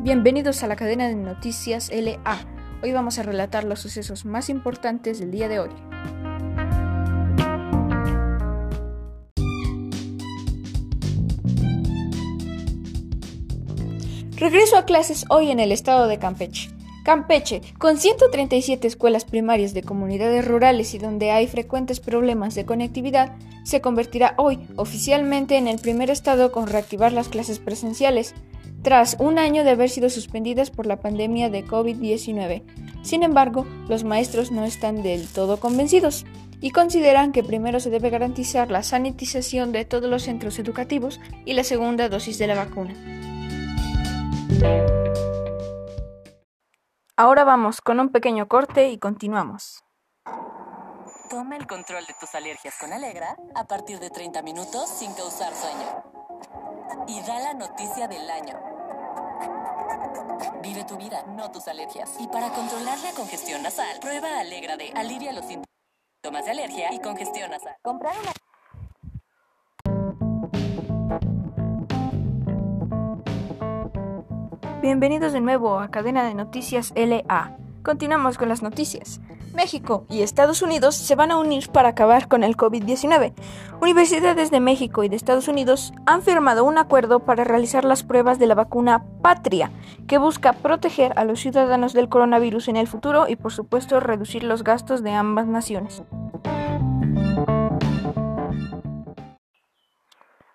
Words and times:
Bienvenidos 0.00 0.62
a 0.62 0.68
la 0.68 0.76
cadena 0.76 1.08
de 1.08 1.16
noticias 1.16 1.90
LA. 1.92 2.46
Hoy 2.84 2.92
vamos 2.92 3.18
a 3.18 3.24
relatar 3.24 3.64
los 3.64 3.80
sucesos 3.80 4.24
más 4.24 4.48
importantes 4.48 5.18
del 5.18 5.32
día 5.32 5.48
de 5.48 5.58
hoy. 5.58 5.70
Regreso 14.36 14.76
a 14.76 14.84
clases 14.84 15.24
hoy 15.30 15.50
en 15.50 15.58
el 15.58 15.72
estado 15.72 16.06
de 16.06 16.20
Campeche. 16.20 16.70
Campeche, 17.04 17.60
con 17.78 17.96
137 17.96 18.86
escuelas 18.86 19.24
primarias 19.24 19.74
de 19.74 19.82
comunidades 19.82 20.46
rurales 20.46 20.94
y 20.94 20.98
donde 20.98 21.32
hay 21.32 21.48
frecuentes 21.48 21.98
problemas 21.98 22.54
de 22.54 22.64
conectividad, 22.64 23.34
se 23.64 23.80
convertirá 23.80 24.34
hoy 24.36 24.60
oficialmente 24.76 25.56
en 25.56 25.66
el 25.66 25.80
primer 25.80 26.08
estado 26.08 26.52
con 26.52 26.68
reactivar 26.68 27.12
las 27.12 27.28
clases 27.28 27.58
presenciales, 27.58 28.34
tras 28.82 29.16
un 29.18 29.38
año 29.38 29.64
de 29.64 29.70
haber 29.70 29.90
sido 29.90 30.10
suspendidas 30.10 30.70
por 30.70 30.86
la 30.86 31.00
pandemia 31.00 31.50
de 31.50 31.64
COVID-19. 31.64 32.62
Sin 33.02 33.22
embargo, 33.22 33.66
los 33.88 34.04
maestros 34.04 34.50
no 34.50 34.64
están 34.64 35.02
del 35.02 35.28
todo 35.28 35.60
convencidos 35.60 36.24
y 36.60 36.70
consideran 36.70 37.32
que 37.32 37.44
primero 37.44 37.80
se 37.80 37.90
debe 37.90 38.10
garantizar 38.10 38.70
la 38.70 38.82
sanitización 38.82 39.72
de 39.72 39.84
todos 39.84 40.10
los 40.10 40.24
centros 40.24 40.58
educativos 40.58 41.20
y 41.44 41.54
la 41.54 41.64
segunda 41.64 42.08
dosis 42.08 42.38
de 42.38 42.46
la 42.46 42.54
vacuna. 42.54 42.94
Ahora 47.16 47.44
vamos 47.44 47.80
con 47.80 47.98
un 47.98 48.10
pequeño 48.10 48.46
corte 48.46 48.90
y 48.90 48.98
continuamos. 48.98 49.82
Toma 51.28 51.56
el 51.56 51.66
control 51.66 52.06
de 52.06 52.14
tus 52.18 52.34
alergias 52.34 52.76
con 52.80 52.92
Alegra 52.92 53.36
a 53.54 53.64
partir 53.64 53.98
de 53.98 54.08
30 54.08 54.40
minutos 54.42 54.88
sin 54.88 55.12
causar 55.14 55.52
sueño. 55.52 56.04
Y 57.06 57.20
da 57.26 57.40
la 57.40 57.54
noticia 57.54 58.08
del 58.08 58.30
año. 58.30 58.67
Vive 60.68 60.84
tu 60.84 60.98
vida, 60.98 61.24
no 61.34 61.50
tus 61.50 61.66
alergias. 61.66 62.14
Y 62.20 62.26
para 62.26 62.50
controlar 62.50 62.98
la 62.98 63.12
congestión 63.12 63.62
nasal, 63.62 63.98
prueba 64.02 64.38
Alegra 64.38 64.76
de 64.76 64.92
alivia 64.94 65.32
los 65.32 65.46
síntomas 65.46 66.44
de 66.44 66.50
alergia 66.50 66.92
y 66.92 67.00
congestión 67.00 67.50
nasal. 67.50 67.74
Comprar 67.80 68.14
una 68.20 68.32
Bienvenidos 74.82 75.32
de 75.32 75.40
nuevo 75.40 75.80
a 75.80 75.90
Cadena 75.90 76.22
de 76.24 76.34
Noticias 76.34 76.92
LA. 76.94 77.56
Continuamos 77.82 78.36
con 78.36 78.50
las 78.50 78.60
noticias. 78.60 79.22
México 79.54 80.04
y 80.08 80.22
Estados 80.22 80.62
Unidos 80.62 80.94
se 80.94 81.14
van 81.14 81.30
a 81.30 81.36
unir 81.36 81.70
para 81.70 81.88
acabar 81.88 82.28
con 82.28 82.44
el 82.44 82.56
COVID-19. 82.56 83.32
Universidades 83.80 84.50
de 84.50 84.60
México 84.60 85.02
y 85.02 85.08
de 85.08 85.16
Estados 85.16 85.48
Unidos 85.48 85.92
han 86.06 86.22
firmado 86.22 86.64
un 86.64 86.78
acuerdo 86.78 87.20
para 87.20 87.44
realizar 87.44 87.84
las 87.84 88.02
pruebas 88.02 88.38
de 88.38 88.46
la 88.46 88.54
vacuna 88.54 89.04
Patria, 89.22 89.72
que 90.08 90.18
busca 90.18 90.54
proteger 90.54 91.12
a 91.16 91.24
los 91.24 91.40
ciudadanos 91.40 91.92
del 91.92 92.08
coronavirus 92.08 92.68
en 92.68 92.76
el 92.76 92.88
futuro 92.88 93.28
y 93.28 93.36
por 93.36 93.52
supuesto 93.52 94.00
reducir 94.00 94.42
los 94.42 94.64
gastos 94.64 95.02
de 95.04 95.12
ambas 95.12 95.46
naciones. 95.46 96.02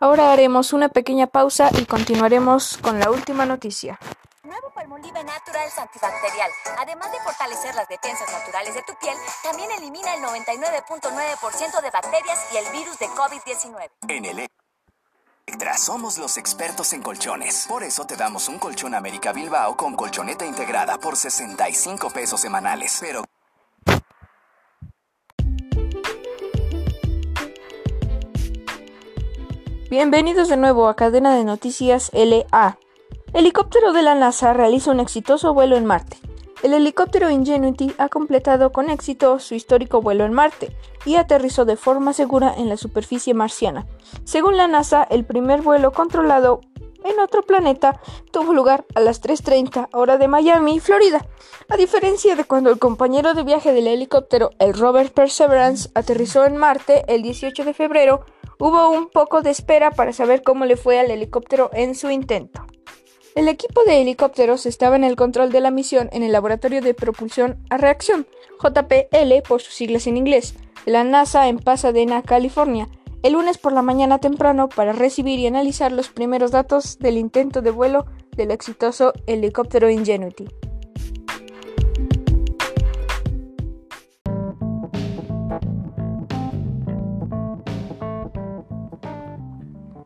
Ahora 0.00 0.32
haremos 0.32 0.72
una 0.72 0.88
pequeña 0.88 1.28
pausa 1.28 1.70
y 1.78 1.84
continuaremos 1.84 2.76
con 2.78 2.98
la 2.98 3.10
última 3.10 3.46
noticia. 3.46 4.00
Nuevo 4.42 4.72
Palmolive 4.74 5.22
Naturals 5.22 5.78
antibacterial. 5.78 6.50
Además 6.80 7.12
de 7.12 7.18
fortalecer 7.20 7.72
las 7.76 7.88
defensas 7.88 8.28
naturales 8.32 8.74
de 8.74 8.82
tu 8.82 8.94
piel, 9.00 9.14
también 9.44 9.70
elimina 9.70 10.14
el 10.14 10.22
99.9% 10.22 11.82
de 11.82 11.90
bacterias 11.90 12.52
y 12.52 12.56
el 12.56 12.72
virus 12.72 12.98
de 12.98 13.06
COVID-19. 13.06 13.90
En 14.08 14.24
el 14.24 14.38
Electra 14.38 14.61
somos 15.82 16.18
los 16.18 16.36
expertos 16.36 16.92
en 16.92 17.02
colchones. 17.02 17.66
Por 17.68 17.82
eso 17.82 18.04
te 18.06 18.16
damos 18.16 18.48
un 18.48 18.58
colchón 18.58 18.94
América 18.94 19.32
Bilbao 19.32 19.76
con 19.76 19.96
colchoneta 19.96 20.46
integrada 20.46 20.98
por 20.98 21.16
65 21.16 22.10
pesos 22.10 22.40
semanales. 22.40 22.98
Pero 23.00 23.24
Bienvenidos 29.90 30.48
de 30.48 30.56
nuevo 30.56 30.88
a 30.88 30.96
Cadena 30.96 31.34
de 31.36 31.44
Noticias 31.44 32.10
LA. 32.14 32.78
Helicóptero 33.34 33.92
de 33.92 34.02
la 34.02 34.14
NASA 34.14 34.52
realiza 34.52 34.90
un 34.90 35.00
exitoso 35.00 35.52
vuelo 35.52 35.76
en 35.76 35.84
Marte. 35.84 36.16
El 36.62 36.74
helicóptero 36.74 37.28
Ingenuity 37.28 37.92
ha 37.98 38.08
completado 38.08 38.70
con 38.72 38.88
éxito 38.88 39.38
su 39.40 39.54
histórico 39.54 40.00
vuelo 40.00 40.24
en 40.24 40.32
Marte 40.32 40.76
y 41.04 41.16
aterrizó 41.16 41.64
de 41.64 41.76
forma 41.76 42.12
segura 42.12 42.54
en 42.56 42.68
la 42.68 42.76
superficie 42.76 43.34
marciana. 43.34 43.86
Según 44.24 44.56
la 44.56 44.68
NASA, 44.68 45.02
el 45.02 45.24
primer 45.24 45.62
vuelo 45.62 45.92
controlado 45.92 46.60
en 47.04 47.18
otro 47.18 47.42
planeta 47.42 48.00
tuvo 48.30 48.52
lugar 48.52 48.84
a 48.94 49.00
las 49.00 49.20
3.30 49.20 49.88
hora 49.92 50.18
de 50.18 50.28
Miami, 50.28 50.78
Florida. 50.78 51.26
A 51.68 51.76
diferencia 51.76 52.36
de 52.36 52.44
cuando 52.44 52.70
el 52.70 52.78
compañero 52.78 53.34
de 53.34 53.42
viaje 53.42 53.72
del 53.72 53.88
helicóptero, 53.88 54.50
el 54.60 54.74
Robert 54.74 55.12
Perseverance, 55.12 55.90
aterrizó 55.94 56.44
en 56.44 56.56
Marte 56.56 57.04
el 57.08 57.22
18 57.22 57.64
de 57.64 57.74
febrero, 57.74 58.24
Hubo 58.64 58.90
un 58.90 59.08
poco 59.08 59.42
de 59.42 59.50
espera 59.50 59.90
para 59.90 60.12
saber 60.12 60.44
cómo 60.44 60.66
le 60.66 60.76
fue 60.76 61.00
al 61.00 61.10
helicóptero 61.10 61.70
en 61.72 61.96
su 61.96 62.10
intento. 62.10 62.64
El 63.34 63.48
equipo 63.48 63.82
de 63.84 64.02
helicópteros 64.02 64.66
estaba 64.66 64.94
en 64.94 65.04
el 65.04 65.16
control 65.16 65.52
de 65.52 65.60
la 65.60 65.70
misión 65.70 66.10
en 66.12 66.22
el 66.22 66.32
Laboratorio 66.32 66.82
de 66.82 66.92
Propulsión 66.92 67.56
a 67.70 67.78
Reacción, 67.78 68.26
JPL 68.62 69.48
por 69.48 69.62
sus 69.62 69.72
siglas 69.72 70.06
en 70.06 70.18
inglés, 70.18 70.54
de 70.84 70.92
la 70.92 71.02
NASA 71.02 71.48
en 71.48 71.58
Pasadena, 71.58 72.20
California, 72.20 72.88
el 73.22 73.32
lunes 73.32 73.56
por 73.56 73.72
la 73.72 73.80
mañana 73.80 74.18
temprano 74.18 74.68
para 74.68 74.92
recibir 74.92 75.38
y 75.40 75.46
analizar 75.46 75.92
los 75.92 76.10
primeros 76.10 76.50
datos 76.50 76.98
del 76.98 77.16
intento 77.16 77.62
de 77.62 77.70
vuelo 77.70 78.04
del 78.36 78.50
exitoso 78.50 79.14
helicóptero 79.26 79.88
Ingenuity. 79.88 80.48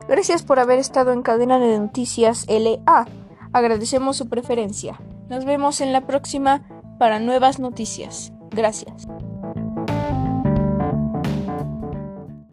Gracias 0.08 0.42
por 0.42 0.58
haber 0.60 0.78
estado 0.78 1.12
en 1.12 1.22
Cadena 1.22 1.58
de 1.58 1.78
Noticias 1.78 2.46
LA. 2.48 3.06
Agradecemos 3.52 4.16
su 4.16 4.28
preferencia. 4.28 5.00
Nos 5.28 5.44
vemos 5.44 5.80
en 5.80 5.92
la 5.92 6.06
próxima 6.06 6.62
para 6.98 7.18
nuevas 7.18 7.58
noticias. 7.58 8.32
Gracias. 8.50 9.08